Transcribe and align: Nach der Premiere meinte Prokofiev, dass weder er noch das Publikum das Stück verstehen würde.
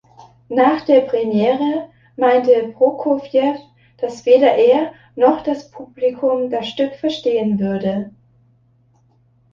Nach 0.49 0.83
der 0.83 1.01
Premiere 1.01 1.91
meinte 2.17 2.73
Prokofiev, 2.73 3.59
dass 3.97 4.25
weder 4.25 4.55
er 4.55 4.93
noch 5.15 5.43
das 5.43 5.69
Publikum 5.69 6.49
das 6.49 6.69
Stück 6.69 6.95
verstehen 6.95 7.59
würde. 7.59 8.09